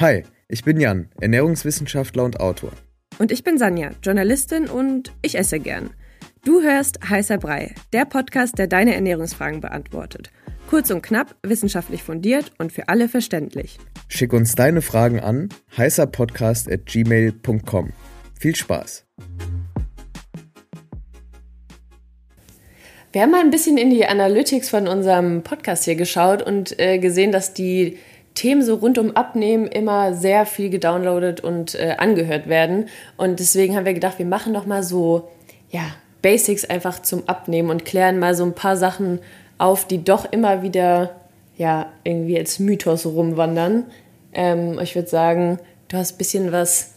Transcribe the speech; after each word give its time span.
Hi, 0.00 0.24
ich 0.48 0.64
bin 0.64 0.80
Jan, 0.80 1.10
Ernährungswissenschaftler 1.20 2.24
und 2.24 2.40
Autor. 2.40 2.72
Und 3.18 3.30
ich 3.30 3.44
bin 3.44 3.58
Sanja, 3.58 3.90
Journalistin 4.02 4.66
und 4.66 5.12
ich 5.20 5.36
esse 5.36 5.60
gern. 5.60 5.90
Du 6.42 6.62
hörst 6.62 7.06
Heißer 7.06 7.36
Brei, 7.36 7.74
der 7.92 8.06
Podcast, 8.06 8.56
der 8.56 8.66
deine 8.66 8.94
Ernährungsfragen 8.94 9.60
beantwortet. 9.60 10.30
Kurz 10.70 10.90
und 10.90 11.02
knapp, 11.02 11.36
wissenschaftlich 11.42 12.02
fundiert 12.02 12.50
und 12.56 12.72
für 12.72 12.88
alle 12.88 13.10
verständlich. 13.10 13.76
Schick 14.08 14.32
uns 14.32 14.54
deine 14.54 14.80
Fragen 14.80 15.20
an 15.20 15.50
heißerpodcast.gmail.com. 15.76 17.92
Viel 18.38 18.56
Spaß! 18.56 19.04
Wir 23.12 23.20
haben 23.20 23.32
mal 23.32 23.40
ein 23.40 23.50
bisschen 23.50 23.76
in 23.76 23.90
die 23.90 24.06
Analytics 24.06 24.70
von 24.70 24.88
unserem 24.88 25.42
Podcast 25.42 25.84
hier 25.84 25.96
geschaut 25.96 26.42
und 26.42 26.78
äh, 26.78 26.98
gesehen, 26.98 27.32
dass 27.32 27.52
die 27.52 27.98
Themen 28.40 28.62
so 28.62 28.76
rund 28.76 28.96
um 28.96 29.14
Abnehmen 29.16 29.66
immer 29.66 30.14
sehr 30.14 30.46
viel 30.46 30.70
gedownloadet 30.70 31.42
und 31.42 31.74
äh, 31.74 31.96
angehört 31.98 32.48
werden. 32.48 32.86
Und 33.18 33.38
deswegen 33.38 33.76
haben 33.76 33.84
wir 33.84 33.92
gedacht, 33.92 34.18
wir 34.18 34.24
machen 34.24 34.54
noch 34.54 34.64
mal 34.64 34.82
so, 34.82 35.28
ja, 35.68 35.82
Basics 36.22 36.64
einfach 36.64 37.02
zum 37.02 37.28
Abnehmen 37.28 37.68
und 37.68 37.84
klären 37.84 38.18
mal 38.18 38.34
so 38.34 38.44
ein 38.44 38.54
paar 38.54 38.78
Sachen 38.78 39.18
auf, 39.58 39.86
die 39.86 40.02
doch 40.02 40.32
immer 40.32 40.62
wieder, 40.62 41.16
ja, 41.58 41.92
irgendwie 42.02 42.38
als 42.38 42.58
Mythos 42.58 43.04
rumwandern. 43.04 43.84
Ähm, 44.32 44.78
ich 44.82 44.94
würde 44.94 45.08
sagen, 45.08 45.58
du 45.88 45.98
hast 45.98 46.14
ein 46.14 46.16
bisschen 46.16 46.50
was, 46.50 46.92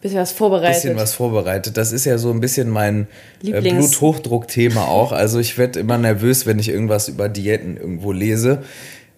bisschen 0.00 0.20
was 0.20 0.30
vorbereitet. 0.30 0.82
Bisschen 0.82 0.96
was 0.96 1.12
vorbereitet. 1.12 1.76
Das 1.76 1.90
ist 1.90 2.04
ja 2.04 2.18
so 2.18 2.30
ein 2.30 2.38
bisschen 2.38 2.70
mein 2.70 3.08
äh, 3.42 3.60
Bluthochdruckthema 3.60 4.84
auch. 4.84 5.10
Also 5.10 5.40
ich 5.40 5.58
werde 5.58 5.80
immer 5.80 5.98
nervös, 5.98 6.46
wenn 6.46 6.60
ich 6.60 6.68
irgendwas 6.68 7.08
über 7.08 7.28
Diäten 7.28 7.76
irgendwo 7.76 8.12
lese 8.12 8.62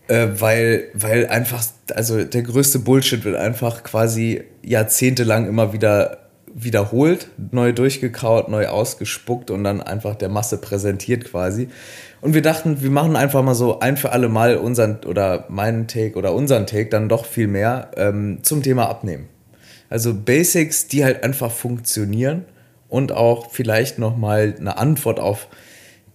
äh, 0.09 0.29
weil, 0.39 0.85
weil 0.95 1.27
einfach, 1.27 1.65
also 1.95 2.25
der 2.25 2.43
größte 2.43 2.79
Bullshit 2.79 3.25
wird 3.25 3.37
einfach 3.37 3.83
quasi 3.83 4.43
jahrzehntelang 4.63 5.49
immer 5.49 5.73
wieder 5.73 6.19
wiederholt, 6.59 7.29
neu 7.51 7.73
durchgekaut, 7.73 8.49
neu 8.49 8.69
ausgespuckt 8.69 9.51
und 9.51 9.63
dann 9.63 9.83
einfach 9.83 10.15
der 10.15 10.31
Masse 10.31 10.59
präsentiert 10.59 11.27
quasi. 11.27 11.69
Und 12.23 12.33
wir 12.33 12.41
dachten, 12.41 12.83
wir 12.83 12.91
machen 12.91 13.15
einfach 13.15 13.43
mal 13.43 13.55
so 13.55 13.81
ein 13.81 13.99
für 13.99 14.11
alle 14.13 14.31
Mal 14.31 14.57
unseren 14.57 15.01
oder 15.05 15.45
meinen 15.51 15.87
Take 15.87 16.17
oder 16.17 16.33
unseren 16.33 16.67
Take 16.67 16.89
dann 16.89 17.11
doch 17.11 17.27
viel 17.27 17.47
mehr 17.47 17.91
ähm, 17.97 18.39
zum 18.43 18.63
Thema 18.63 18.89
Abnehmen. 18.89 19.29
Also 19.91 20.15
Basics, 20.15 20.89
die 20.89 21.05
halt 21.05 21.25
einfach 21.25 21.51
funktionieren 21.51 22.47
und 22.89 23.13
auch 23.13 23.51
vielleicht 23.51 23.99
nochmal 23.99 24.55
eine 24.59 24.79
Antwort 24.79 25.21
auf 25.21 25.49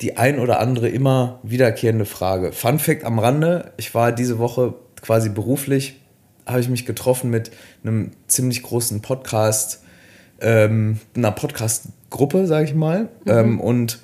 die 0.01 0.17
ein 0.17 0.39
oder 0.39 0.59
andere 0.59 0.89
immer 0.89 1.39
wiederkehrende 1.43 2.05
Frage. 2.05 2.51
Fun 2.51 2.79
Fact 2.79 3.03
am 3.03 3.19
Rande: 3.19 3.71
Ich 3.77 3.93
war 3.93 4.11
diese 4.11 4.39
Woche 4.39 4.73
quasi 5.01 5.29
beruflich, 5.29 5.99
habe 6.45 6.59
ich 6.59 6.69
mich 6.69 6.85
getroffen 6.85 7.29
mit 7.29 7.51
einem 7.83 8.11
ziemlich 8.27 8.63
großen 8.63 9.01
Podcast, 9.01 9.83
ähm, 10.41 10.99
einer 11.15 11.31
Podcast-Gruppe, 11.31 12.47
sage 12.47 12.65
ich 12.65 12.75
mal. 12.75 13.09
Mhm. 13.25 13.31
Ähm, 13.31 13.59
und, 13.59 13.99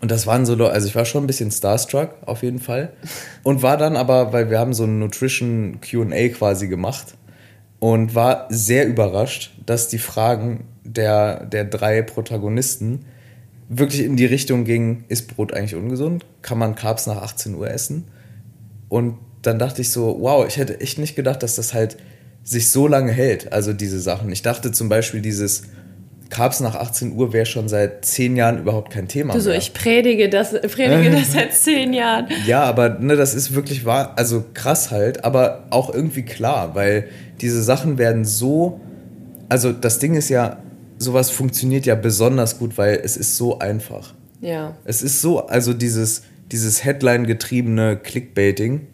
und 0.00 0.10
das 0.10 0.26
waren 0.26 0.46
so, 0.46 0.54
also 0.66 0.86
ich 0.86 0.94
war 0.94 1.04
schon 1.04 1.24
ein 1.24 1.26
bisschen 1.26 1.50
starstruck 1.50 2.14
auf 2.24 2.42
jeden 2.42 2.60
Fall. 2.60 2.92
Und 3.42 3.62
war 3.62 3.76
dann 3.76 3.96
aber, 3.96 4.32
weil 4.32 4.50
wir 4.50 4.58
haben 4.58 4.74
so 4.74 4.84
ein 4.84 4.98
Nutrition 4.98 5.80
QA 5.80 6.28
quasi 6.28 6.68
gemacht 6.68 7.14
und 7.78 8.14
war 8.14 8.46
sehr 8.50 8.86
überrascht, 8.86 9.52
dass 9.66 9.88
die 9.88 9.98
Fragen 9.98 10.64
der, 10.84 11.46
der 11.46 11.64
drei 11.64 12.02
Protagonisten 12.02 13.06
wirklich 13.70 14.04
in 14.04 14.16
die 14.16 14.26
Richtung 14.26 14.64
ging, 14.64 15.04
ist 15.08 15.28
Brot 15.28 15.54
eigentlich 15.54 15.76
ungesund? 15.76 16.26
Kann 16.42 16.58
man 16.58 16.74
Carbs 16.74 17.06
nach 17.06 17.22
18 17.22 17.54
Uhr 17.54 17.70
essen? 17.70 18.08
Und 18.88 19.14
dann 19.42 19.58
dachte 19.58 19.80
ich 19.80 19.90
so, 19.90 20.18
wow, 20.20 20.44
ich 20.46 20.56
hätte 20.56 20.80
echt 20.80 20.98
nicht 20.98 21.16
gedacht, 21.16 21.42
dass 21.42 21.54
das 21.54 21.72
halt 21.72 21.96
sich 22.42 22.70
so 22.70 22.88
lange 22.88 23.12
hält, 23.12 23.52
also 23.52 23.72
diese 23.72 24.00
Sachen. 24.00 24.30
Ich 24.32 24.42
dachte 24.42 24.72
zum 24.72 24.88
Beispiel, 24.88 25.20
dieses 25.20 25.62
Carbs 26.30 26.60
nach 26.60 26.74
18 26.74 27.12
Uhr 27.12 27.32
wäre 27.32 27.46
schon 27.46 27.68
seit 27.68 28.04
zehn 28.04 28.36
Jahren 28.36 28.58
überhaupt 28.58 28.92
kein 28.92 29.06
Thema. 29.06 29.34
Du 29.34 29.40
so, 29.40 29.50
mehr. 29.50 29.58
ich 29.58 29.72
predige 29.72 30.28
das, 30.28 30.52
predige 30.52 31.10
das 31.10 31.32
seit 31.32 31.54
zehn 31.54 31.92
Jahren. 31.92 32.26
Ja, 32.46 32.64
aber 32.64 32.88
ne, 32.98 33.14
das 33.14 33.34
ist 33.34 33.54
wirklich 33.54 33.84
wahr, 33.84 34.14
also 34.16 34.44
krass 34.52 34.90
halt, 34.90 35.24
aber 35.24 35.66
auch 35.70 35.94
irgendwie 35.94 36.22
klar, 36.22 36.74
weil 36.74 37.08
diese 37.40 37.62
Sachen 37.62 37.98
werden 37.98 38.24
so, 38.24 38.80
also 39.48 39.72
das 39.72 40.00
Ding 40.00 40.14
ist 40.14 40.28
ja, 40.28 40.58
sowas 41.00 41.30
funktioniert 41.30 41.86
ja 41.86 41.96
besonders 41.96 42.58
gut, 42.58 42.78
weil 42.78 43.00
es 43.02 43.16
ist 43.16 43.36
so 43.36 43.58
einfach. 43.58 44.14
Ja. 44.40 44.76
Es 44.84 45.02
ist 45.02 45.20
so, 45.20 45.46
also 45.46 45.72
dieses, 45.72 46.22
dieses 46.52 46.84
Headline-getriebene 46.84 47.96
Clickbaiting 47.96 48.86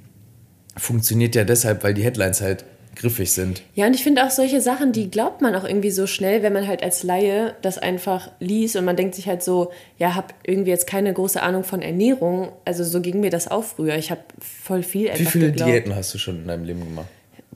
funktioniert 0.77 1.34
ja 1.34 1.45
deshalb, 1.45 1.84
weil 1.84 1.95
die 1.95 2.05
Headlines 2.05 2.41
halt 2.41 2.65
griffig 2.95 3.33
sind. 3.33 3.62
Ja, 3.75 3.87
und 3.87 3.95
ich 3.95 4.03
finde 4.03 4.25
auch 4.25 4.31
solche 4.31 4.61
Sachen, 4.61 4.93
die 4.93 5.11
glaubt 5.11 5.43
man 5.43 5.55
auch 5.55 5.65
irgendwie 5.65 5.91
so 5.91 6.06
schnell, 6.06 6.43
wenn 6.43 6.53
man 6.53 6.66
halt 6.66 6.83
als 6.83 7.03
Laie 7.03 7.55
das 7.61 7.77
einfach 7.77 8.31
liest 8.41 8.77
und 8.77 8.84
man 8.84 8.97
denkt 8.97 9.15
sich 9.15 9.27
halt 9.27 9.43
so, 9.43 9.71
ja, 9.99 10.15
hab 10.15 10.33
irgendwie 10.45 10.71
jetzt 10.71 10.87
keine 10.87 11.12
große 11.12 11.43
Ahnung 11.43 11.62
von 11.62 11.83
Ernährung. 11.83 12.53
Also 12.65 12.84
so 12.84 13.00
ging 13.03 13.21
mir 13.21 13.31
das 13.31 13.49
auch 13.49 13.65
früher. 13.65 13.97
Ich 13.97 14.11
habe 14.11 14.22
voll 14.41 14.83
viel 14.83 15.11
einfach 15.11 15.21
Wie 15.21 15.27
viele 15.27 15.47
geglaubt. 15.47 15.71
Diäten 15.71 15.95
hast 15.95 16.15
du 16.15 16.19
schon 16.19 16.37
in 16.37 16.47
deinem 16.47 16.65
Leben 16.65 16.81
gemacht? 16.81 17.09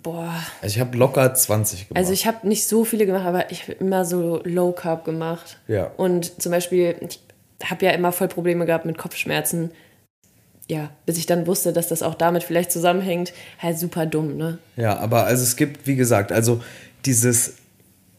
Boah. 0.03 0.35
Also 0.63 0.75
ich 0.75 0.81
habe 0.81 0.97
locker 0.97 1.33
20 1.33 1.89
gemacht. 1.89 1.99
Also 1.99 2.13
ich 2.13 2.27
habe 2.27 2.47
nicht 2.49 2.67
so 2.67 2.85
viele 2.85 3.07
gemacht, 3.07 3.27
aber 3.27 3.51
ich 3.51 3.63
habe 3.63 3.73
immer 3.73 4.05
so 4.05 4.41
Low 4.45 4.73
Carb 4.73 5.05
gemacht. 5.05 5.59
Ja. 5.69 5.91
Und 5.97 6.41
zum 6.41 6.53
Beispiel, 6.53 6.97
ich 7.01 7.21
habe 7.69 7.85
ja 7.85 7.93
immer 7.93 8.13
voll 8.13 8.29
Probleme 8.29 8.67
gehabt 8.67 8.87
mit 8.87 8.97
Kopfschmerzen. 8.99 9.71
Ja, 10.69 10.91
bis 11.05 11.19
ich 11.19 11.27
dann 11.27 11.47
wusste, 11.47 11.73
dass 11.73 11.89
das 11.89 12.03
auch 12.03 12.15
damit 12.15 12.45
vielleicht 12.45 12.71
zusammenhängt, 12.71 13.33
halt 13.59 13.79
super 13.79 14.07
dumm, 14.07 14.37
ne? 14.37 14.59
Ja, 14.77 14.99
aber 14.99 15.25
also 15.25 15.43
es 15.43 15.57
gibt, 15.57 15.89
wie 15.89 15.97
gesagt, 15.97 16.31
also 16.31 16.63
dieses, 17.05 17.57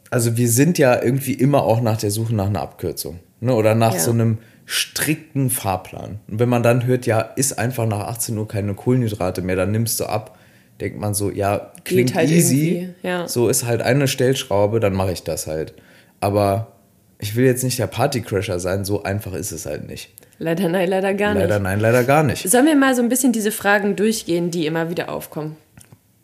also 0.09 0.35
wir 0.35 0.49
sind 0.49 0.77
ja 0.77 1.01
irgendwie 1.01 1.33
immer 1.33 1.63
auch 1.63 1.79
nach 1.79 1.95
der 1.95 2.11
Suche 2.11 2.35
nach 2.35 2.47
einer 2.47 2.61
Abkürzung, 2.61 3.19
ne? 3.39 3.55
Oder 3.55 3.73
nach 3.73 3.93
ja. 3.93 3.99
so 4.01 4.11
einem 4.11 4.39
strikten 4.65 5.49
Fahrplan. 5.49 6.19
Und 6.27 6.39
wenn 6.39 6.49
man 6.49 6.61
dann 6.61 6.85
hört, 6.85 7.05
ja, 7.05 7.21
ist 7.21 7.57
einfach 7.57 7.85
nach 7.85 8.01
18 8.01 8.37
Uhr 8.37 8.47
keine 8.47 8.73
Kohlenhydrate 8.73 9.41
mehr, 9.41 9.55
dann 9.55 9.71
nimmst 9.71 10.01
du 10.01 10.05
ab 10.05 10.37
denkt 10.81 10.99
man 10.99 11.13
so, 11.13 11.29
ja, 11.29 11.71
klingt 11.83 12.15
halt 12.15 12.29
easy. 12.29 12.89
Ja. 13.03 13.27
So 13.27 13.47
ist 13.47 13.65
halt 13.65 13.81
eine 13.81 14.07
Stellschraube, 14.07 14.79
dann 14.79 14.93
mache 14.93 15.11
ich 15.11 15.23
das 15.23 15.47
halt. 15.47 15.73
Aber 16.19 16.73
ich 17.19 17.35
will 17.35 17.45
jetzt 17.45 17.63
nicht 17.63 17.79
der 17.79 17.87
Partycrasher 17.87 18.59
sein, 18.59 18.83
so 18.83 19.03
einfach 19.03 19.33
ist 19.33 19.51
es 19.51 19.65
halt 19.65 19.87
nicht. 19.87 20.09
Leider 20.39 20.69
nein, 20.69 20.89
leider 20.89 21.13
gar 21.13 21.35
nicht. 21.35 21.43
Leider 21.43 21.59
nein, 21.59 21.79
leider 21.79 22.03
gar 22.03 22.23
nicht. 22.23 22.49
Sollen 22.49 22.65
wir 22.65 22.75
mal 22.75 22.95
so 22.95 23.03
ein 23.03 23.09
bisschen 23.09 23.31
diese 23.31 23.51
Fragen 23.51 23.95
durchgehen, 23.95 24.49
die 24.49 24.65
immer 24.65 24.89
wieder 24.89 25.09
aufkommen? 25.09 25.55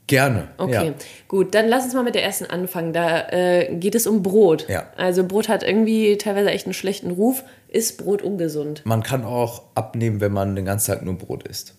Gerne. 0.07 0.47
Okay, 0.57 0.87
ja. 0.87 0.93
gut, 1.27 1.53
dann 1.53 1.67
lass 1.67 1.83
uns 1.83 1.93
mal 1.93 2.03
mit 2.03 2.15
der 2.15 2.23
ersten 2.23 2.45
anfangen. 2.45 2.93
Da 2.93 3.27
äh, 3.29 3.75
geht 3.75 3.93
es 3.93 4.07
um 4.07 4.23
Brot. 4.23 4.67
Ja. 4.69 4.87
Also 4.95 5.25
Brot 5.25 5.49
hat 5.49 5.63
irgendwie 5.63 6.17
teilweise 6.17 6.49
echt 6.49 6.65
einen 6.65 6.73
schlechten 6.73 7.11
Ruf. 7.11 7.43
Ist 7.67 7.97
Brot 7.97 8.21
ungesund? 8.21 8.81
Man 8.85 9.03
kann 9.03 9.25
auch 9.25 9.63
abnehmen, 9.75 10.21
wenn 10.21 10.31
man 10.31 10.55
den 10.55 10.63
ganzen 10.63 10.93
Tag 10.93 11.03
nur 11.03 11.17
Brot 11.17 11.45
isst. 11.45 11.75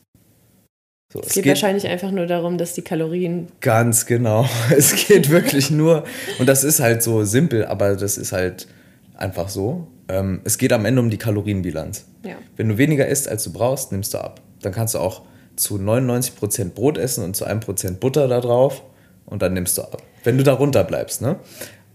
So, 1.11 1.21
es, 1.21 1.33
geht, 1.33 1.45
geht, 1.45 1.51
wahrscheinlich 1.53 1.87
einfach 1.87 2.11
nur 2.11 2.27
darum, 2.27 2.59
dass 2.59 2.75
die 2.75 2.83
Kalorien. 2.83 3.49
Ganz 3.61 4.05
genau. 4.05 4.47
Es 4.77 4.95
geht 4.95 5.31
wirklich 5.31 5.71
nur. 5.71 6.05
Und 6.39 6.49
das 6.49 6.65
ist 6.65 6.81
halt 6.81 7.03
so 7.03 7.25
simpel, 7.25 7.65
aber 7.65 7.97
das 7.97 8.19
ist 8.19 8.33
halt 8.33 8.69
einfach 9.17 9.49
so. 9.49 9.87
Ähm, 10.09 10.43
es 10.45 10.59
geht 10.59 10.73
am 10.73 10.85
Ende 10.85 11.01
um 11.01 11.09
die 11.09 11.17
Kalorienbilanz. 11.17 12.05
Ja. 12.25 12.37
Wenn 12.57 12.69
du 12.69 12.77
weniger 12.77 13.07
isst, 13.07 13.27
als 13.27 13.45
du 13.45 13.53
brauchst, 13.53 13.91
nimmst 13.91 14.13
du 14.13 14.19
ab. 14.19 14.43
Dann 14.61 14.73
kannst 14.73 14.95
du 14.95 14.99
auch 14.99 15.23
zu 15.57 15.77
99% 15.77 16.75
Brot 16.75 16.99
essen 16.99 17.25
und 17.25 17.35
zu 17.35 17.47
1% 17.47 17.93
Butter 17.95 18.29
da 18.29 18.41
drauf 18.41 18.83
und 19.25 19.41
dann 19.41 19.55
nimmst 19.55 19.79
du 19.79 19.83
ab. 19.83 20.03
Wenn 20.25 20.37
du 20.37 20.45
darunter 20.45 20.85
bleibst, 20.85 21.23
ne? 21.23 21.37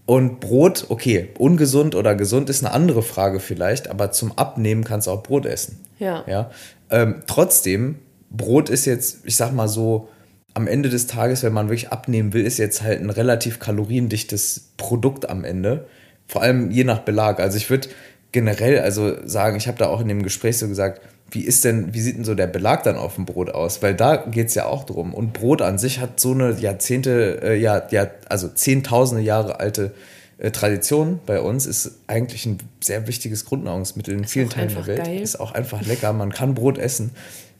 Und 0.06 0.40
Brot, 0.40 0.86
okay, 0.88 1.30
ungesund 1.38 1.94
oder 1.94 2.14
gesund 2.14 2.50
ist 2.50 2.64
eine 2.64 2.74
andere 2.74 3.02
Frage 3.02 3.40
vielleicht, 3.40 3.88
aber 3.88 4.10
zum 4.10 4.36
Abnehmen 4.36 4.84
kannst 4.84 5.06
du 5.06 5.12
auch 5.12 5.22
Brot 5.22 5.46
essen. 5.46 5.80
Ja. 5.98 6.24
ja? 6.26 6.50
Ähm, 6.90 7.22
trotzdem 7.26 8.00
Brot 8.36 8.68
ist 8.68 8.84
jetzt, 8.84 9.18
ich 9.24 9.36
sag 9.36 9.52
mal 9.52 9.68
so, 9.68 10.08
am 10.54 10.68
Ende 10.68 10.88
des 10.88 11.06
Tages, 11.06 11.42
wenn 11.42 11.52
man 11.52 11.68
wirklich 11.68 11.90
abnehmen 11.90 12.32
will, 12.32 12.44
ist 12.44 12.58
jetzt 12.58 12.82
halt 12.82 13.00
ein 13.00 13.10
relativ 13.10 13.58
kaloriendichtes 13.58 14.70
Produkt 14.76 15.28
am 15.28 15.44
Ende. 15.44 15.86
Vor 16.28 16.42
allem 16.42 16.70
je 16.70 16.84
nach 16.84 17.00
Belag. 17.00 17.40
Also 17.40 17.56
ich 17.56 17.68
würde 17.70 17.88
generell 18.32 18.78
also 18.78 19.14
sagen, 19.26 19.56
ich 19.56 19.66
habe 19.66 19.78
da 19.78 19.88
auch 19.88 20.00
in 20.00 20.08
dem 20.08 20.22
Gespräch 20.22 20.58
so 20.58 20.68
gesagt, 20.68 21.00
wie 21.30 21.42
ist 21.42 21.64
denn, 21.64 21.92
wie 21.94 22.00
sieht 22.00 22.16
denn 22.16 22.24
so 22.24 22.34
der 22.34 22.46
Belag 22.46 22.84
dann 22.84 22.96
auf 22.96 23.16
dem 23.16 23.24
Brot 23.24 23.50
aus? 23.50 23.82
Weil 23.82 23.94
da 23.94 24.16
geht 24.16 24.48
es 24.48 24.54
ja 24.54 24.66
auch 24.66 24.84
drum. 24.84 25.12
Und 25.12 25.32
Brot 25.32 25.62
an 25.62 25.78
sich 25.78 25.98
hat 25.98 26.20
so 26.20 26.32
eine 26.32 26.52
Jahrzehnte, 26.52 27.40
äh, 27.42 27.56
ja, 27.56 27.82
ja, 27.90 28.08
also 28.28 28.48
zehntausende 28.48 29.22
Jahre 29.22 29.58
alte 29.58 29.92
äh, 30.38 30.52
Tradition 30.52 31.18
bei 31.26 31.40
uns, 31.40 31.66
ist 31.66 31.98
eigentlich 32.06 32.46
ein 32.46 32.58
sehr 32.80 33.08
wichtiges 33.08 33.44
Grundnahrungsmittel 33.44 34.14
in 34.14 34.24
ist 34.24 34.30
vielen 34.32 34.48
Teilen 34.48 34.68
der 34.68 34.86
Welt. 34.86 35.04
Geil. 35.04 35.20
Ist 35.20 35.40
auch 35.40 35.52
einfach 35.52 35.84
lecker. 35.84 36.12
Man 36.12 36.30
kann 36.30 36.54
Brot 36.54 36.78
essen. 36.78 37.10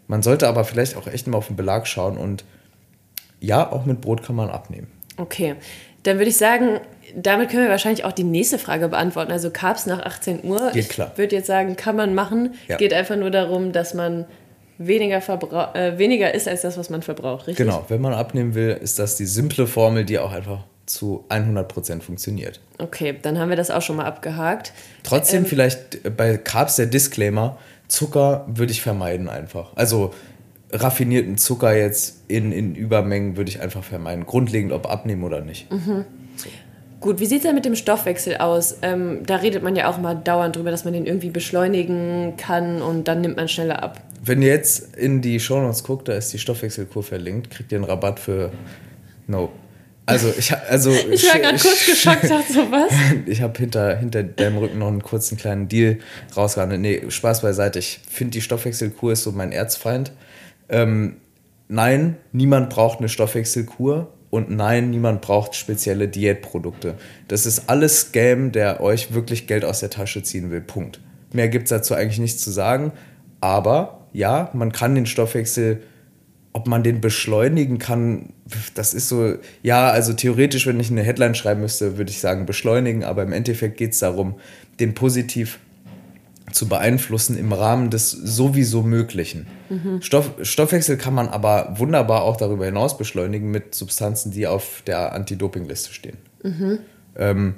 Man 0.06 0.22
sollte 0.22 0.48
aber 0.48 0.64
vielleicht 0.64 0.96
auch 0.96 1.06
echt 1.06 1.26
mal 1.26 1.38
auf 1.38 1.46
den 1.46 1.56
Belag 1.56 1.86
schauen 1.86 2.18
und 2.18 2.44
ja, 3.40 3.70
auch 3.70 3.84
mit 3.84 4.00
Brot 4.00 4.22
kann 4.22 4.36
man 4.36 4.50
abnehmen. 4.50 4.88
Okay, 5.16 5.56
dann 6.02 6.18
würde 6.18 6.30
ich 6.30 6.36
sagen, 6.36 6.80
damit 7.14 7.50
können 7.50 7.64
wir 7.64 7.70
wahrscheinlich 7.70 8.04
auch 8.04 8.12
die 8.12 8.24
nächste 8.24 8.58
Frage 8.58 8.88
beantworten. 8.88 9.32
Also 9.32 9.50
Carbs 9.50 9.86
nach 9.86 10.00
18 10.00 10.44
Uhr. 10.44 10.70
Geht 10.72 10.88
klar. 10.88 11.10
Ich 11.12 11.18
würde 11.18 11.36
jetzt 11.36 11.46
sagen, 11.46 11.76
kann 11.76 11.96
man 11.96 12.14
machen. 12.14 12.54
Ja. 12.68 12.76
Geht 12.76 12.92
einfach 12.92 13.16
nur 13.16 13.30
darum, 13.30 13.72
dass 13.72 13.94
man 13.94 14.26
weniger, 14.78 15.18
äh, 15.74 15.98
weniger 15.98 16.34
ist 16.34 16.48
als 16.48 16.62
das, 16.62 16.76
was 16.76 16.90
man 16.90 17.02
verbraucht, 17.02 17.46
richtig? 17.46 17.64
Genau, 17.64 17.84
wenn 17.88 18.00
man 18.00 18.12
abnehmen 18.12 18.54
will, 18.54 18.78
ist 18.80 18.98
das 18.98 19.16
die 19.16 19.26
simple 19.26 19.66
Formel, 19.66 20.04
die 20.04 20.18
auch 20.18 20.32
einfach 20.32 20.64
zu 20.86 21.24
100% 21.30 22.02
funktioniert. 22.02 22.60
Okay, 22.78 23.16
dann 23.20 23.38
haben 23.38 23.48
wir 23.48 23.56
das 23.56 23.70
auch 23.70 23.82
schon 23.82 23.96
mal 23.96 24.04
abgehakt. 24.04 24.72
Trotzdem 25.02 25.44
ähm, 25.44 25.46
vielleicht 25.46 26.16
bei 26.16 26.36
Carbs 26.36 26.76
der 26.76 26.86
Disclaimer, 26.86 27.58
Zucker 27.88 28.46
würde 28.48 28.72
ich 28.72 28.82
vermeiden 28.82 29.28
einfach. 29.28 29.76
Also 29.76 30.12
raffinierten 30.72 31.38
Zucker 31.38 31.76
jetzt 31.76 32.22
in, 32.28 32.52
in 32.52 32.74
Übermengen 32.74 33.36
würde 33.36 33.50
ich 33.50 33.60
einfach 33.60 33.84
vermeiden. 33.84 34.26
Grundlegend, 34.26 34.72
ob 34.72 34.90
abnehmen 34.90 35.22
oder 35.22 35.40
nicht. 35.40 35.70
Mhm. 35.70 36.04
So. 36.36 36.48
Gut, 37.00 37.20
wie 37.20 37.26
sieht 37.26 37.38
es 37.38 37.42
denn 37.44 37.54
mit 37.54 37.66
dem 37.66 37.76
Stoffwechsel 37.76 38.38
aus? 38.38 38.78
Ähm, 38.82 39.26
da 39.26 39.36
redet 39.36 39.62
man 39.62 39.76
ja 39.76 39.90
auch 39.90 39.98
mal 39.98 40.14
dauernd 40.14 40.56
drüber, 40.56 40.70
dass 40.70 40.84
man 40.84 40.94
den 40.94 41.06
irgendwie 41.06 41.30
beschleunigen 41.30 42.34
kann 42.38 42.80
und 42.80 43.08
dann 43.08 43.20
nimmt 43.20 43.36
man 43.36 43.46
schneller 43.46 43.82
ab. 43.82 44.00
Wenn 44.24 44.40
ihr 44.40 44.48
jetzt 44.48 44.96
in 44.96 45.20
die 45.20 45.38
Shownotes 45.38 45.84
guckt, 45.84 46.08
da 46.08 46.14
ist 46.14 46.32
die 46.32 46.38
Stoffwechselkur 46.38 47.02
verlinkt, 47.02 47.50
kriegt 47.50 47.72
ihr 47.72 47.78
einen 47.78 47.84
Rabatt 47.84 48.18
für 48.18 48.50
No. 49.26 49.50
Also 50.06 50.32
ich 50.36 50.54
also 50.54 50.90
ich 51.10 51.24
war 51.24 51.40
gerade 51.40 51.58
kurz 51.58 51.86
geschockt, 51.86 52.24
dachte 52.24 52.52
so 52.52 52.70
was. 52.70 52.92
ich 53.26 53.40
habe 53.40 53.58
hinter, 53.58 53.96
hinter 53.96 54.22
deinem 54.22 54.58
Rücken 54.58 54.78
noch 54.78 54.88
einen 54.88 55.02
kurzen 55.02 55.38
kleinen 55.38 55.68
Deal 55.68 55.98
rausgehandelt. 56.36 56.80
Nee, 56.80 57.02
Spaß 57.08 57.42
beiseite. 57.42 57.78
Ich 57.78 58.00
finde 58.08 58.32
die 58.32 58.42
Stoffwechselkur 58.42 59.12
ist 59.12 59.22
so 59.22 59.32
mein 59.32 59.52
Erzfeind. 59.52 60.12
Ähm, 60.68 61.16
nein, 61.68 62.16
niemand 62.32 62.70
braucht 62.70 62.98
eine 62.98 63.08
Stoffwechselkur 63.08 64.12
und 64.30 64.50
nein, 64.50 64.90
niemand 64.90 65.20
braucht 65.20 65.54
spezielle 65.54 66.08
Diätprodukte. 66.08 66.96
Das 67.28 67.46
ist 67.46 67.68
alles 67.68 68.00
Scam, 68.00 68.52
der 68.52 68.80
euch 68.80 69.14
wirklich 69.14 69.46
Geld 69.46 69.64
aus 69.64 69.80
der 69.80 69.90
Tasche 69.90 70.22
ziehen 70.22 70.50
will. 70.50 70.60
Punkt. 70.60 71.00
Mehr 71.32 71.48
gibt 71.48 71.64
es 71.64 71.70
dazu 71.70 71.94
eigentlich 71.94 72.18
nichts 72.18 72.42
zu 72.42 72.50
sagen. 72.50 72.92
Aber 73.40 74.08
ja, 74.12 74.50
man 74.52 74.72
kann 74.72 74.94
den 74.94 75.06
Stoffwechsel, 75.06 75.82
ob 76.54 76.68
man 76.68 76.84
den 76.84 77.00
beschleunigen 77.00 77.78
kann, 77.78 78.32
das 78.74 78.94
ist 78.94 79.08
so, 79.08 79.34
ja, 79.62 79.90
also 79.90 80.12
theoretisch, 80.12 80.66
wenn 80.66 80.78
ich 80.78 80.90
eine 80.90 81.02
Headline 81.02 81.34
schreiben 81.34 81.60
müsste, 81.60 81.98
würde 81.98 82.12
ich 82.12 82.20
sagen 82.20 82.46
beschleunigen, 82.46 83.02
aber 83.02 83.24
im 83.24 83.32
Endeffekt 83.32 83.76
geht 83.76 83.92
es 83.92 83.98
darum, 83.98 84.36
den 84.78 84.94
positiv 84.94 85.58
zu 86.52 86.68
beeinflussen 86.68 87.36
im 87.36 87.52
Rahmen 87.52 87.90
des 87.90 88.12
sowieso 88.12 88.82
Möglichen. 88.82 89.48
Mhm. 89.68 90.00
Stoff, 90.00 90.30
Stoffwechsel 90.42 90.96
kann 90.96 91.12
man 91.12 91.28
aber 91.28 91.74
wunderbar 91.76 92.22
auch 92.22 92.36
darüber 92.36 92.66
hinaus 92.66 92.96
beschleunigen 92.96 93.50
mit 93.50 93.74
Substanzen, 93.74 94.30
die 94.30 94.46
auf 94.46 94.82
der 94.86 95.12
Anti-Doping-Liste 95.12 95.92
stehen. 95.92 96.18
Mhm. 96.44 96.78
Ähm, 97.16 97.54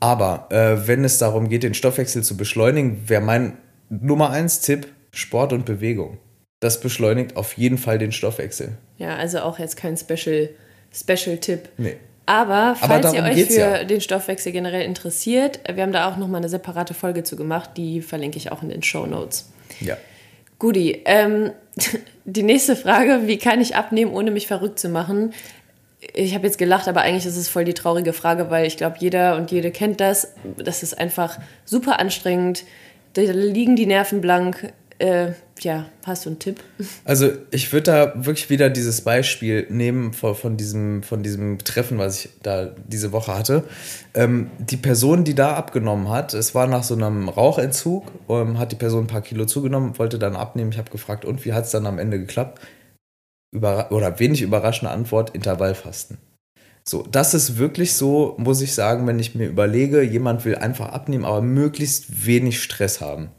aber 0.00 0.48
äh, 0.50 0.86
wenn 0.86 1.02
es 1.02 1.16
darum 1.16 1.48
geht, 1.48 1.62
den 1.62 1.72
Stoffwechsel 1.72 2.22
zu 2.22 2.36
beschleunigen, 2.36 3.08
wäre 3.08 3.22
mein 3.22 3.54
Nummer 3.88 4.28
eins 4.30 4.60
Tipp 4.60 4.86
Sport 5.12 5.54
und 5.54 5.64
Bewegung. 5.64 6.18
Das 6.60 6.80
beschleunigt 6.80 7.36
auf 7.36 7.56
jeden 7.56 7.78
Fall 7.78 7.98
den 7.98 8.12
Stoffwechsel. 8.12 8.72
Ja, 8.98 9.16
also 9.16 9.40
auch 9.40 9.58
jetzt 9.58 9.76
kein 9.76 9.96
Special, 9.96 10.50
Special 10.92 11.38
Tipp. 11.38 11.68
Nee. 11.76 11.96
Aber 12.26 12.76
falls 12.76 13.06
Aber 13.06 13.16
ihr 13.16 13.22
euch 13.22 13.46
für 13.46 13.58
ja. 13.58 13.84
den 13.84 14.02
Stoffwechsel 14.02 14.52
generell 14.52 14.82
interessiert, 14.82 15.60
wir 15.72 15.82
haben 15.82 15.92
da 15.92 16.10
auch 16.10 16.18
nochmal 16.18 16.40
eine 16.40 16.50
separate 16.50 16.92
Folge 16.92 17.22
zu 17.22 17.36
gemacht, 17.36 17.70
die 17.76 18.02
verlinke 18.02 18.36
ich 18.36 18.52
auch 18.52 18.62
in 18.62 18.68
den 18.68 18.82
Show 18.82 19.06
Notes. 19.06 19.50
Ja. 19.80 19.96
Guti, 20.58 21.02
ähm, 21.06 21.52
die 22.26 22.42
nächste 22.42 22.76
Frage, 22.76 23.22
wie 23.26 23.38
kann 23.38 23.60
ich 23.60 23.76
abnehmen, 23.76 24.12
ohne 24.12 24.30
mich 24.30 24.46
verrückt 24.46 24.78
zu 24.78 24.90
machen? 24.90 25.32
Ich 26.12 26.34
habe 26.34 26.46
jetzt 26.46 26.58
gelacht, 26.58 26.86
aber 26.86 27.00
eigentlich 27.00 27.24
ist 27.24 27.36
es 27.36 27.48
voll 27.48 27.64
die 27.64 27.74
traurige 27.74 28.12
Frage, 28.12 28.50
weil 28.50 28.66
ich 28.66 28.76
glaube, 28.76 28.96
jeder 28.98 29.36
und 29.36 29.50
jede 29.50 29.70
kennt 29.70 30.00
das. 30.00 30.34
Das 30.56 30.82
ist 30.82 30.98
einfach 30.98 31.38
super 31.64 31.98
anstrengend. 31.98 32.64
Da 33.14 33.22
liegen 33.22 33.74
die 33.74 33.86
Nerven 33.86 34.20
blank. 34.20 34.72
Äh, 34.98 35.34
ja, 35.60 35.86
hast 36.04 36.24
du 36.24 36.30
einen 36.30 36.38
Tipp? 36.38 36.60
Also 37.04 37.30
ich 37.50 37.72
würde 37.72 37.84
da 37.84 38.26
wirklich 38.26 38.50
wieder 38.50 38.68
dieses 38.68 39.02
Beispiel 39.02 39.66
nehmen 39.70 40.12
von, 40.12 40.34
von, 40.34 40.56
diesem, 40.56 41.02
von 41.02 41.22
diesem 41.22 41.58
Treffen, 41.58 41.98
was 41.98 42.24
ich 42.24 42.30
da 42.42 42.66
diese 42.86 43.12
Woche 43.12 43.36
hatte. 43.36 43.64
Ähm, 44.14 44.50
die 44.58 44.76
Person, 44.76 45.24
die 45.24 45.34
da 45.34 45.54
abgenommen 45.54 46.08
hat, 46.08 46.34
es 46.34 46.54
war 46.54 46.66
nach 46.66 46.82
so 46.82 46.94
einem 46.94 47.28
Rauchentzug, 47.28 48.10
ähm, 48.28 48.58
hat 48.58 48.72
die 48.72 48.76
Person 48.76 49.04
ein 49.04 49.08
paar 49.08 49.22
Kilo 49.22 49.46
zugenommen, 49.46 49.98
wollte 49.98 50.18
dann 50.18 50.36
abnehmen. 50.36 50.72
Ich 50.72 50.78
habe 50.78 50.90
gefragt, 50.90 51.24
und 51.24 51.44
wie 51.44 51.52
hat 51.52 51.64
es 51.64 51.70
dann 51.70 51.86
am 51.86 51.98
Ende 51.98 52.18
geklappt? 52.18 52.60
Überra 53.52 53.90
oder 53.90 54.18
wenig 54.18 54.42
überraschende 54.42 54.92
Antwort, 54.92 55.30
Intervallfasten. 55.30 56.18
So, 56.84 57.02
das 57.02 57.34
ist 57.34 57.58
wirklich 57.58 57.94
so, 57.94 58.34
muss 58.38 58.62
ich 58.62 58.74
sagen, 58.74 59.06
wenn 59.06 59.18
ich 59.18 59.34
mir 59.34 59.46
überlege, 59.46 60.02
jemand 60.02 60.44
will 60.44 60.56
einfach 60.56 60.88
abnehmen, 60.88 61.24
aber 61.24 61.42
möglichst 61.42 62.26
wenig 62.26 62.62
Stress 62.62 63.00
haben 63.00 63.30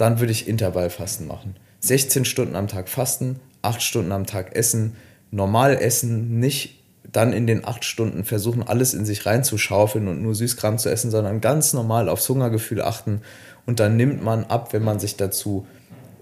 dann 0.00 0.20
würde 0.20 0.32
ich 0.32 0.48
Intervallfasten 0.48 1.26
machen. 1.26 1.56
16 1.80 2.24
Stunden 2.24 2.56
am 2.56 2.68
Tag 2.68 2.88
fasten, 2.88 3.40
8 3.62 3.82
Stunden 3.82 4.12
am 4.12 4.26
Tag 4.26 4.56
essen, 4.56 4.96
normal 5.30 5.76
essen, 5.76 6.38
nicht 6.38 6.80
dann 7.12 7.32
in 7.32 7.46
den 7.46 7.64
8 7.64 7.84
Stunden 7.84 8.24
versuchen, 8.24 8.62
alles 8.62 8.94
in 8.94 9.04
sich 9.04 9.26
reinzuschaufeln 9.26 10.08
und 10.08 10.22
nur 10.22 10.34
Süßkram 10.34 10.78
zu 10.78 10.90
essen, 10.90 11.10
sondern 11.10 11.40
ganz 11.40 11.72
normal 11.72 12.08
aufs 12.08 12.28
Hungergefühl 12.28 12.82
achten 12.82 13.20
und 13.66 13.80
dann 13.80 13.96
nimmt 13.96 14.22
man 14.22 14.44
ab, 14.44 14.72
wenn 14.72 14.84
man 14.84 15.00
sich 15.00 15.16
dazu 15.16 15.66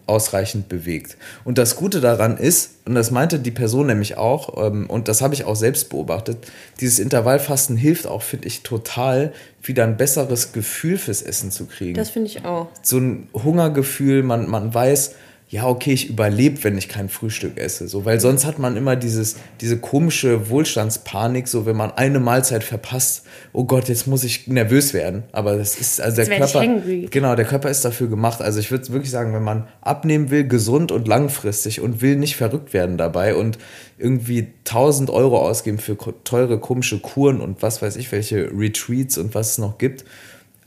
ausreichend 0.09 0.69
bewegt. 0.69 1.17
Und 1.45 1.59
das 1.59 1.77
Gute 1.77 2.01
daran 2.01 2.39
ist, 2.39 2.71
und 2.85 2.95
das 2.95 3.11
meinte 3.11 3.39
die 3.39 3.51
Person 3.51 3.87
nämlich 3.87 4.17
auch, 4.17 4.67
ähm, 4.67 4.89
und 4.89 5.09
das 5.09 5.21
habe 5.21 5.35
ich 5.35 5.45
auch 5.45 5.57
selbst 5.57 5.91
beobachtet, 5.91 6.39
dieses 6.81 6.99
Intervallfasten 6.99 7.77
hilft 7.77 8.07
auch, 8.07 8.23
finde 8.23 8.49
ich, 8.49 8.63
total, 8.63 9.33
wieder 9.63 9.85
ein 9.85 9.97
besseres 9.97 10.53
Gefühl 10.53 10.99
fürs 10.99 11.21
Essen 11.21 11.51
zu 11.51 11.67
kriegen. 11.67 11.95
Das 11.95 12.11
finde 12.11 12.29
ich 12.29 12.45
auch. 12.45 12.69
So 12.83 12.99
ein 12.99 13.29
Hungergefühl, 13.35 14.23
man, 14.23 14.49
man 14.49 14.73
weiß, 14.73 15.15
ja, 15.51 15.67
okay, 15.67 15.93
ich 15.93 16.11
überlebe, 16.11 16.63
wenn 16.63 16.77
ich 16.77 16.91
kein 16.91 17.09
Frühstück 17.09 17.57
esse. 17.57 17.89
So, 17.89 18.05
weil 18.05 18.21
sonst 18.21 18.45
hat 18.45 18.59
man 18.59 18.77
immer 18.77 18.97
dieses, 18.97 19.37
diese 19.63 19.79
komische 19.79 20.51
Wohlstandspanik, 20.51 21.49
so 21.49 21.65
wenn 21.65 21.77
man 21.77 21.91
eine 21.93 22.21
Mahlzeit 22.21 22.63
verpasst, 22.63 23.25
oh 23.55 23.65
Gott, 23.65 23.89
jetzt 23.89 24.07
muss 24.07 24.25
ich 24.25 24.47
nervös 24.47 24.93
werden. 24.93 25.23
Aber 25.33 25.57
das 25.57 25.81
ist, 25.81 26.03
also 26.03 26.21
jetzt 26.21 26.31
der 26.31 26.39
Körper. 26.41 27.09
Genau, 27.11 27.35
der 27.35 27.47
Körper 27.47 27.71
ist 27.71 27.83
dafür 27.83 28.09
gemacht. 28.09 28.43
Also 28.43 28.61
ich 28.61 28.71
würde 28.71 28.93
wirklich 28.93 29.11
sagen, 29.11 29.33
wenn 29.33 29.43
man 29.43 29.69
abnehmen 29.81 30.31
will, 30.31 30.47
gesund 30.47 30.93
und 30.93 31.09
langfristig 31.09 31.81
und 31.81 32.03
will 32.03 32.17
nicht 32.17 32.37
verrückt 32.37 32.75
werden 32.75 32.99
dabei 32.99 33.35
und 33.35 33.57
irgendwie 33.97 34.49
1000 34.67 35.09
Euro 35.09 35.39
ausgeben 35.39 35.79
für 35.79 35.97
teure, 36.25 36.61
komische 36.61 36.99
Kuren 36.99 37.41
und 37.41 37.63
was 37.63 37.81
weiß 37.81 37.97
ich, 37.97 38.13
welche 38.13 38.51
Retreats 38.53 39.17
und 39.17 39.35
was 39.35 39.53
es 39.53 39.59
noch 39.59 39.79
gibt, 39.79 40.05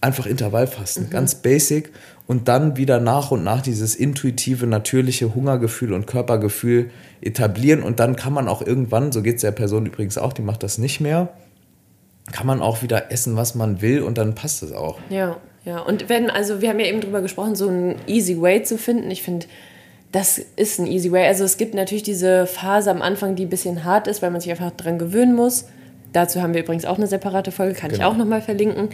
einfach 0.02 0.26
Intervallfasten, 0.26 1.06
mhm. 1.06 1.10
ganz 1.12 1.36
basic 1.36 1.92
und 2.32 2.48
dann 2.48 2.78
wieder 2.78 3.02
nach 3.02 3.32
und 3.32 3.44
nach 3.44 3.62
dieses 3.62 3.94
intuitive, 3.94 4.66
natürliche 4.66 5.36
Hungergefühl 5.36 5.92
und 5.92 6.08
Körpergefühl 6.08 6.90
etablieren 7.20 7.84
und 7.84 8.00
dann 8.00 8.16
kann 8.16 8.32
man 8.32 8.48
auch 8.48 8.62
irgendwann, 8.66 9.12
so 9.12 9.22
geht 9.22 9.36
es 9.36 9.42
der 9.42 9.52
Person 9.52 9.86
übrigens 9.86 10.18
auch, 10.18 10.32
die 10.32 10.42
macht 10.42 10.64
das 10.64 10.78
nicht 10.78 11.02
mehr, 11.02 11.34
kann 12.32 12.48
man 12.48 12.62
auch 12.62 12.84
wieder 12.84 13.12
essen, 13.12 13.36
was 13.36 13.54
man 13.54 13.82
will 13.82 14.02
und 14.02 14.18
dann 14.18 14.34
passt 14.34 14.64
es 14.64 14.72
auch. 14.72 14.98
Ja, 15.10 15.42
ja. 15.66 15.80
Und 15.80 16.08
wenn, 16.08 16.30
also 16.30 16.62
wir 16.62 16.70
haben 16.70 16.80
ja 16.80 16.86
eben 16.86 17.02
drüber 17.02 17.20
gesprochen, 17.20 17.56
so 17.56 17.68
ein 17.68 17.96
easy 18.08 18.42
way 18.42 18.64
zu 18.64 18.78
finden. 18.78 19.12
Ich 19.12 19.24
finde, 19.24 19.48
das 20.14 20.38
ist 20.38 20.80
ein 20.80 20.88
easy 20.88 21.12
way. 21.12 21.28
Also 21.28 21.44
es 21.44 21.58
gibt 21.58 21.74
natürlich 21.74 22.04
diese 22.04 22.48
Phase 22.48 22.92
am 22.92 23.02
Anfang, 23.02 23.36
die 23.36 23.44
ein 23.44 23.50
bisschen 23.50 23.84
hart 23.84 24.08
ist, 24.08 24.22
weil 24.22 24.32
man 24.32 24.40
sich 24.40 24.52
einfach 24.52 24.72
dran 24.72 25.00
gewöhnen 25.00 25.36
muss. 25.36 25.66
Dazu 26.14 26.42
haben 26.42 26.54
wir 26.54 26.62
übrigens 26.62 26.86
auch 26.86 26.98
eine 26.98 27.08
separate 27.08 27.52
Folge, 27.52 27.74
kann 27.74 27.90
genau. 27.90 28.02
ich 28.02 28.08
auch 28.08 28.18
nochmal 28.18 28.42
verlinken. 28.42 28.90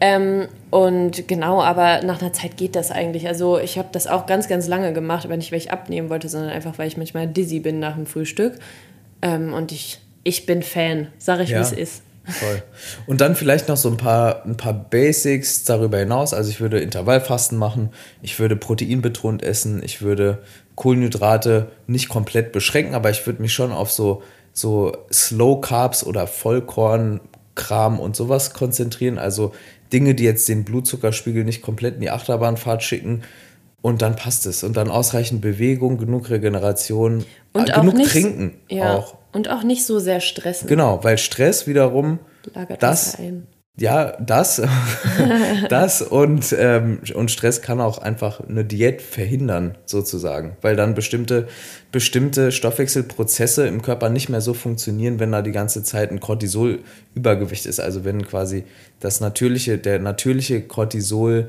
Ähm, 0.00 0.48
und 0.70 1.26
genau, 1.26 1.60
aber 1.62 2.02
nach 2.02 2.20
einer 2.20 2.32
Zeit 2.32 2.56
geht 2.56 2.76
das 2.76 2.90
eigentlich. 2.90 3.26
Also 3.26 3.58
ich 3.58 3.78
habe 3.78 3.88
das 3.92 4.06
auch 4.06 4.26
ganz, 4.26 4.48
ganz 4.48 4.68
lange 4.68 4.92
gemacht, 4.92 5.24
aber 5.24 5.36
nicht, 5.36 5.50
weil 5.50 5.58
ich 5.58 5.72
abnehmen 5.72 6.08
wollte, 6.08 6.28
sondern 6.28 6.50
einfach, 6.50 6.78
weil 6.78 6.88
ich 6.88 6.96
manchmal 6.96 7.26
dizzy 7.26 7.60
bin 7.60 7.80
nach 7.80 7.96
dem 7.96 8.06
Frühstück. 8.06 8.58
Ähm, 9.22 9.52
und 9.52 9.72
ich, 9.72 10.00
ich 10.22 10.46
bin 10.46 10.62
Fan, 10.62 11.08
sage 11.18 11.42
ich, 11.42 11.50
ja. 11.50 11.58
wie 11.58 11.62
es 11.62 11.72
ist. 11.72 12.02
Toll. 12.40 12.62
Und 13.06 13.20
dann 13.20 13.34
vielleicht 13.34 13.68
noch 13.68 13.78
so 13.78 13.88
ein 13.88 13.96
paar, 13.96 14.44
ein 14.44 14.56
paar 14.56 14.74
Basics 14.74 15.64
darüber 15.64 15.98
hinaus. 15.98 16.34
Also 16.34 16.50
ich 16.50 16.60
würde 16.60 16.78
Intervallfasten 16.78 17.56
machen, 17.56 17.90
ich 18.22 18.38
würde 18.38 18.54
proteinbetont 18.54 19.42
essen, 19.42 19.82
ich 19.82 20.02
würde 20.02 20.42
Kohlenhydrate 20.74 21.68
nicht 21.86 22.08
komplett 22.08 22.52
beschränken, 22.52 22.94
aber 22.94 23.10
ich 23.10 23.26
würde 23.26 23.42
mich 23.42 23.54
schon 23.54 23.72
auf 23.72 23.90
so 23.90 24.22
so 24.52 24.92
Slow 25.12 25.60
Carbs 25.60 26.04
oder 26.04 26.26
Vollkornkram 26.26 28.00
und 28.00 28.16
sowas 28.16 28.52
konzentrieren. 28.52 29.18
Also 29.18 29.52
Dinge, 29.92 30.14
die 30.14 30.24
jetzt 30.24 30.48
den 30.48 30.64
Blutzuckerspiegel 30.64 31.44
nicht 31.44 31.62
komplett 31.62 31.96
in 31.96 32.00
die 32.00 32.10
Achterbahnfahrt 32.10 32.82
schicken. 32.82 33.22
Und 33.80 34.02
dann 34.02 34.16
passt 34.16 34.46
es. 34.46 34.64
Und 34.64 34.76
dann 34.76 34.90
ausreichend 34.90 35.40
Bewegung, 35.40 35.98
genug 35.98 36.30
Regeneration, 36.30 37.24
und 37.52 37.70
äh, 37.70 37.72
genug 37.72 37.94
nicht, 37.94 38.10
trinken 38.10 38.54
ja, 38.68 38.96
auch. 38.96 39.16
Und 39.32 39.50
auch 39.50 39.62
nicht 39.62 39.84
so 39.86 39.98
sehr 39.98 40.20
stressen. 40.20 40.68
Genau, 40.68 41.02
weil 41.04 41.16
Stress 41.16 41.66
wiederum 41.66 42.18
Lagert 42.54 42.82
das, 42.82 43.18
ein 43.18 43.46
ja, 43.80 44.16
das, 44.20 44.60
das 45.68 46.02
und, 46.02 46.54
ähm, 46.58 47.00
und 47.14 47.30
Stress 47.30 47.62
kann 47.62 47.80
auch 47.80 47.98
einfach 47.98 48.40
eine 48.48 48.64
Diät 48.64 49.00
verhindern, 49.02 49.76
sozusagen, 49.86 50.56
weil 50.62 50.74
dann 50.74 50.94
bestimmte, 50.94 51.46
bestimmte 51.92 52.50
Stoffwechselprozesse 52.50 53.66
im 53.66 53.82
Körper 53.82 54.08
nicht 54.08 54.28
mehr 54.28 54.40
so 54.40 54.52
funktionieren, 54.52 55.20
wenn 55.20 55.30
da 55.30 55.42
die 55.42 55.52
ganze 55.52 55.82
Zeit 55.82 56.10
ein 56.10 56.20
Cortisolübergewicht 56.20 57.66
ist. 57.66 57.78
Also 57.78 58.04
wenn 58.04 58.26
quasi 58.26 58.64
das 59.00 59.20
natürliche, 59.20 59.78
der 59.78 60.00
natürliche 60.00 60.60
Cortisol, 60.62 61.48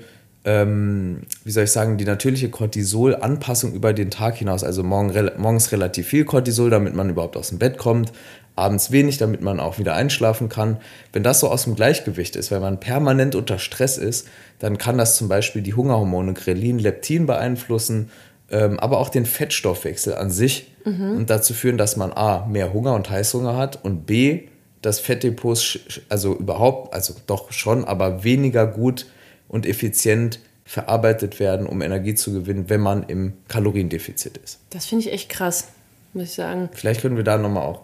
ähm, 0.50 1.22
wie 1.44 1.51
soll 1.51 1.65
ich 1.65 1.72
sagen, 1.72 1.98
die 1.98 2.06
natürliche 2.06 2.50
Cortisol-Anpassung 2.50 3.72
über 3.74 3.94
den 3.94 4.10
Tag 4.10 4.38
hinaus. 4.38 4.63
Also 4.63 4.82
morgen, 4.84 5.13
morgens 5.38 5.72
relativ 5.72 6.08
viel 6.08 6.25
Cortisol, 6.25 6.72
damit 6.72 6.96
man 6.96 7.08
überhaupt 7.08 7.38
aus 7.38 7.50
dem 7.50 7.60
Bett 7.60 7.77
kommt, 7.77 8.12
abends 8.56 8.89
wenig, 8.89 9.20
damit 9.20 9.41
man 9.41 9.60
auch 9.60 9.77
wieder 9.77 9.94
einschlafen 9.94 10.50
kann. 10.50 10.77
Wenn 11.13 11.22
das 11.22 11.41
so 11.41 11.50
aus 11.50 11.65
dem 11.65 11.75
Gleichgewicht 11.75 12.36
ist, 12.36 12.50
wenn 12.50 12.62
man 12.62 12.79
permanent 12.79 13.36
unter 13.36 13.60
Stress 13.60 14.00
ist, 14.00 14.27
dann 14.58 14.79
kann 14.79 14.98
das 14.98 15.18
zum 15.18 15.27
Beispiel 15.27 15.62
die 15.62 15.75
Hungerhormone 15.75 16.34
Grelin, 16.34 16.79
Leptin 16.79 17.27
beeinflussen, 17.27 18.10
ähm, 18.50 18.79
aber 18.79 18.98
auch 18.98 19.10
den 19.10 19.27
Fettstoffwechsel 19.27 20.15
an 20.15 20.32
sich 20.32 20.72
mhm. 20.84 21.18
und 21.18 21.29
dazu 21.29 21.53
führen, 21.53 21.77
dass 21.77 21.96
man 21.96 22.12
A, 22.12 22.48
mehr 22.48 22.74
Hunger 22.74 22.96
und 22.96 23.08
Heißhunger 23.08 23.56
hat 23.56 23.86
und 23.86 24.08
B, 24.08 24.48
dass 24.82 25.00
Fettdepots, 25.00 25.79
also 26.10 26.36
überhaupt, 26.36 26.96
also 26.96 27.13
doch 27.27 27.51
schon, 27.51 27.86
aber 27.86 28.24
weniger 28.24 28.65
gut 28.65 29.06
und 29.50 29.65
effizient 29.65 30.39
verarbeitet 30.63 31.39
werden, 31.39 31.68
um 31.68 31.82
Energie 31.82 32.15
zu 32.15 32.32
gewinnen, 32.32 32.70
wenn 32.70 32.79
man 32.79 33.03
im 33.03 33.34
Kaloriendefizit 33.48 34.38
ist. 34.38 34.60
Das 34.70 34.86
finde 34.86 35.08
ich 35.08 35.13
echt 35.13 35.27
krass, 35.27 35.68
muss 36.13 36.25
ich 36.25 36.34
sagen. 36.34 36.70
Vielleicht 36.72 37.01
können 37.01 37.18
wir 37.18 37.24
da 37.24 37.38
nochmal 37.38 37.63
auch 37.63 37.82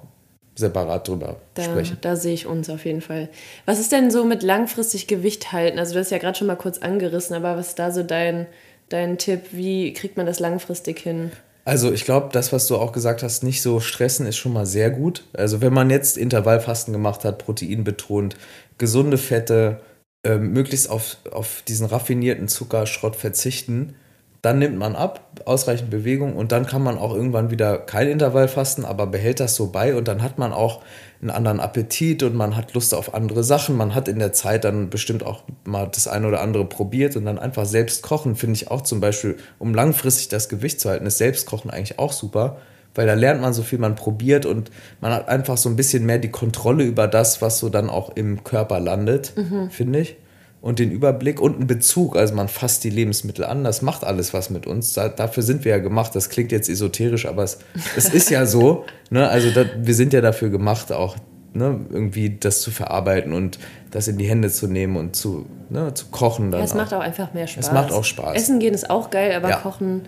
separat 0.55 1.07
drüber 1.07 1.37
da, 1.55 1.63
sprechen. 1.63 1.97
Da 2.01 2.15
sehe 2.15 2.33
ich 2.33 2.45
uns 2.45 2.69
auf 2.69 2.85
jeden 2.85 3.01
Fall. 3.01 3.29
Was 3.65 3.79
ist 3.79 3.91
denn 3.91 4.11
so 4.11 4.23
mit 4.23 4.43
langfristig 4.43 5.07
Gewicht 5.07 5.51
halten? 5.51 5.79
Also 5.79 5.93
du 5.93 5.99
hast 5.99 6.11
ja 6.11 6.17
gerade 6.17 6.37
schon 6.37 6.47
mal 6.47 6.55
kurz 6.55 6.77
angerissen, 6.77 7.35
aber 7.35 7.57
was 7.57 7.69
ist 7.69 7.79
da 7.79 7.91
so 7.91 8.03
dein, 8.03 8.45
dein 8.89 9.17
Tipp? 9.17 9.41
Wie 9.51 9.91
kriegt 9.93 10.15
man 10.15 10.25
das 10.25 10.39
langfristig 10.39 10.99
hin? 10.99 11.31
Also 11.65 11.91
ich 11.91 12.05
glaube, 12.05 12.29
das, 12.31 12.53
was 12.53 12.67
du 12.67 12.77
auch 12.77 12.91
gesagt 12.91 13.23
hast, 13.23 13.43
nicht 13.43 13.63
so 13.63 13.79
stressen, 13.79 14.27
ist 14.27 14.37
schon 14.37 14.53
mal 14.53 14.67
sehr 14.67 14.91
gut. 14.91 15.23
Also 15.33 15.59
wenn 15.61 15.73
man 15.73 15.89
jetzt 15.89 16.17
Intervallfasten 16.17 16.93
gemacht 16.93 17.25
hat, 17.25 17.39
Protein 17.39 17.83
betont, 17.83 18.37
gesunde 18.77 19.17
Fette, 19.17 19.81
äh, 20.25 20.37
möglichst 20.37 20.89
auf, 20.89 21.17
auf 21.31 21.61
diesen 21.67 21.85
raffinierten 21.85 22.47
Zuckerschrott 22.47 23.15
verzichten, 23.15 23.95
dann 24.41 24.59
nimmt 24.59 24.77
man 24.77 24.95
ab, 24.95 25.41
ausreichend 25.45 25.89
Bewegung 25.89 26.35
und 26.35 26.51
dann 26.51 26.67
kann 26.67 26.83
man 26.83 26.99
auch 26.99 27.15
irgendwann 27.15 27.49
wieder 27.49 27.79
kein 27.79 28.07
Intervall 28.07 28.47
fasten, 28.47 28.85
aber 28.85 29.07
behält 29.07 29.39
das 29.39 29.55
so 29.55 29.71
bei 29.71 29.95
und 29.95 30.07
dann 30.07 30.21
hat 30.21 30.37
man 30.37 30.53
auch 30.53 30.81
einen 31.21 31.31
anderen 31.31 31.59
Appetit 31.59 32.21
und 32.21 32.35
man 32.35 32.55
hat 32.55 32.73
Lust 32.75 32.93
auf 32.93 33.15
andere 33.15 33.43
Sachen. 33.43 33.75
Man 33.75 33.95
hat 33.95 34.07
in 34.07 34.19
der 34.19 34.33
Zeit 34.33 34.63
dann 34.63 34.91
bestimmt 34.91 35.25
auch 35.25 35.43
mal 35.63 35.89
das 35.91 36.07
eine 36.07 36.27
oder 36.27 36.41
andere 36.41 36.65
probiert 36.65 37.15
und 37.15 37.25
dann 37.25 37.39
einfach 37.39 37.65
selbst 37.65 38.03
kochen, 38.03 38.35
finde 38.35 38.55
ich 38.55 38.69
auch 38.69 38.81
zum 38.81 38.99
Beispiel, 38.99 39.37
um 39.57 39.73
langfristig 39.73 40.27
das 40.27 40.47
Gewicht 40.47 40.79
zu 40.79 40.89
halten, 40.89 41.07
ist 41.07 41.17
Selbstkochen 41.17 41.71
eigentlich 41.71 41.97
auch 41.97 42.11
super, 42.11 42.57
weil 42.95 43.05
da 43.05 43.13
lernt 43.13 43.41
man 43.41 43.53
so 43.53 43.61
viel, 43.61 43.77
man 43.77 43.95
probiert 43.95 44.45
und 44.45 44.71
man 45.01 45.11
hat 45.11 45.27
einfach 45.27 45.57
so 45.57 45.69
ein 45.69 45.75
bisschen 45.75 46.05
mehr 46.05 46.17
die 46.17 46.31
Kontrolle 46.31 46.83
über 46.83 47.07
das, 47.07 47.41
was 47.41 47.59
so 47.59 47.69
dann 47.69 47.89
auch 47.89 48.15
im 48.15 48.43
Körper 48.43 48.79
landet, 48.79 49.33
mhm. 49.35 49.69
finde 49.69 49.99
ich 49.99 50.17
und 50.65 50.79
den 50.79 50.89
Überblick 50.89 51.39
und 51.39 51.57
einen 51.57 51.67
Bezug. 51.67 52.15
Also 52.15 52.33
man 52.33 52.47
fasst 52.47 52.83
die 52.83 52.89
Lebensmittel 52.89 53.45
an, 53.45 53.63
das 53.63 53.83
macht 53.83 54.03
alles 54.03 54.33
was 54.33 54.49
mit 54.49 54.65
uns. 54.65 54.93
Da, 54.93 55.09
dafür 55.09 55.43
sind 55.43 55.63
wir 55.63 55.73
ja 55.73 55.77
gemacht. 55.77 56.15
Das 56.15 56.29
klingt 56.29 56.51
jetzt 56.51 56.69
esoterisch, 56.69 57.27
aber 57.27 57.43
es, 57.43 57.59
es 57.95 58.09
ist 58.09 58.31
ja 58.31 58.47
so. 58.47 58.83
Ne? 59.11 59.29
Also 59.29 59.51
da, 59.51 59.65
wir 59.77 59.93
sind 59.93 60.11
ja 60.11 60.21
dafür 60.21 60.49
gemacht, 60.49 60.91
auch 60.91 61.17
ne, 61.55 61.79
irgendwie 61.89 62.37
das 62.37 62.61
zu 62.61 62.71
verarbeiten 62.71 63.33
und 63.33 63.57
das 63.91 64.07
in 64.07 64.17
die 64.17 64.27
Hände 64.27 64.49
zu 64.49 64.67
nehmen 64.67 64.97
und 64.97 65.15
zu, 65.15 65.45
ne, 65.69 65.93
zu 65.93 66.07
kochen. 66.07 66.51
Dann 66.51 66.59
ja, 66.59 66.65
es 66.65 66.73
auch. 66.73 66.77
macht 66.77 66.93
auch 66.93 66.99
einfach 66.99 67.33
mehr 67.33 67.47
Spaß. 67.47 67.67
Es 67.67 67.71
macht 67.71 67.91
auch 67.91 68.03
Spaß. 68.03 68.35
Essen 68.35 68.59
gehen 68.59 68.73
ist 68.73 68.89
auch 68.89 69.09
geil, 69.09 69.33
aber 69.33 69.49
ja. 69.49 69.57
Kochen 69.57 70.03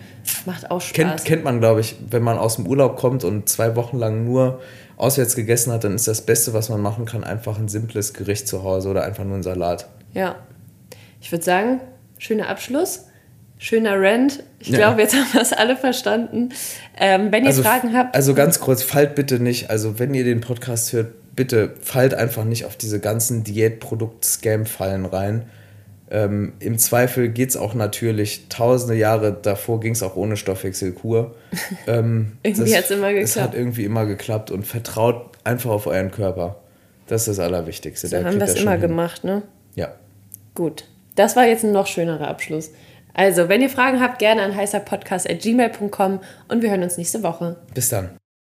macht 0.45 0.69
auch 0.69 0.81
Spaß. 0.81 0.93
Kennt, 0.93 1.25
kennt 1.25 1.43
man, 1.43 1.59
glaube 1.59 1.79
ich, 1.79 1.95
wenn 2.09 2.21
man 2.21 2.37
aus 2.37 2.57
dem 2.57 2.67
Urlaub 2.67 2.97
kommt 2.97 3.23
und 3.23 3.47
zwei 3.47 3.75
Wochen 3.75 3.97
lang 3.97 4.25
nur 4.25 4.59
auswärts 4.97 5.35
gegessen 5.35 5.71
hat, 5.71 5.83
dann 5.83 5.95
ist 5.95 6.07
das 6.07 6.21
Beste, 6.21 6.53
was 6.53 6.69
man 6.69 6.81
machen 6.81 7.05
kann, 7.05 7.23
einfach 7.23 7.57
ein 7.57 7.67
simples 7.67 8.13
Gericht 8.13 8.47
zu 8.47 8.63
Hause 8.63 8.89
oder 8.89 9.03
einfach 9.03 9.23
nur 9.23 9.37
ein 9.37 9.43
Salat. 9.43 9.87
Ja. 10.13 10.35
Ich 11.21 11.31
würde 11.31 11.45
sagen, 11.45 11.81
schöner 12.17 12.49
Abschluss. 12.49 13.05
Schöner 13.59 13.99
Rant. 13.99 14.43
Ich 14.59 14.69
ja. 14.69 14.77
glaube, 14.77 15.01
jetzt 15.01 15.15
haben 15.15 15.33
wir 15.33 15.41
es 15.41 15.51
alle 15.51 15.75
verstanden. 15.75 16.49
Ähm, 16.95 17.31
wenn 17.31 17.43
ihr 17.43 17.49
also, 17.49 17.63
Fragen 17.63 17.95
habt. 17.95 18.13
Also 18.15 18.35
ganz 18.35 18.59
kurz, 18.59 18.83
fallt 18.83 19.15
bitte 19.15 19.39
nicht, 19.39 19.71
also 19.71 19.97
wenn 19.97 20.13
ihr 20.13 20.23
den 20.23 20.41
Podcast 20.41 20.93
hört, 20.93 21.13
bitte 21.37 21.75
fallt 21.81 22.13
einfach 22.13 22.43
nicht 22.43 22.65
auf 22.65 22.75
diese 22.75 22.99
ganzen 22.99 23.45
Diätprodukt-Scam-Fallen 23.45 25.05
rein. 25.05 25.49
Ähm, 26.09 26.53
Im 26.59 26.77
Zweifel 26.77 27.29
geht 27.29 27.49
es 27.49 27.57
auch 27.57 27.73
natürlich, 27.73 28.47
tausende 28.49 28.95
Jahre 28.95 29.37
davor 29.39 29.79
ging 29.79 29.93
es 29.93 30.03
auch 30.03 30.17
ohne 30.17 30.35
Stoffwechselkur. 30.35 31.35
Ähm, 31.87 32.33
irgendwie 32.43 32.75
hat 32.75 32.85
es 32.85 32.91
immer 32.91 33.13
geklappt. 33.13 33.29
Es 33.29 33.41
hat 33.41 33.55
irgendwie 33.55 33.85
immer 33.85 34.05
geklappt 34.05 34.51
und 34.51 34.67
vertraut 34.67 35.37
einfach 35.45 35.69
auf 35.69 35.87
euren 35.87 36.11
Körper. 36.11 36.57
Das 37.07 37.21
ist 37.21 37.37
das 37.37 37.45
Allerwichtigste. 37.45 38.07
So 38.09 38.17
haben 38.17 38.39
wir 38.39 38.41
es 38.41 38.55
immer 38.55 38.71
hin. 38.71 38.81
gemacht, 38.81 39.23
ne? 39.23 39.43
Ja. 39.75 39.93
Gut. 40.53 40.83
Das 41.15 41.37
war 41.37 41.45
jetzt 41.45 41.63
ein 41.63 41.71
noch 41.71 41.87
schönerer 41.87 42.27
Abschluss. 42.27 42.71
Also, 43.13 43.47
wenn 43.47 43.61
ihr 43.61 43.69
Fragen 43.69 44.01
habt, 44.01 44.19
gerne 44.19 44.41
an 44.41 44.55
heißerpodcast.gmail.com 44.55 46.19
und 46.49 46.61
wir 46.61 46.69
hören 46.69 46.83
uns 46.83 46.97
nächste 46.97 47.23
Woche. 47.23 47.55
Bis 47.73 47.89
dann. 47.89 48.09